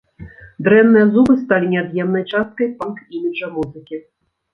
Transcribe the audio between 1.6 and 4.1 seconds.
неад'емнай часткай панк-іміджа музыкі.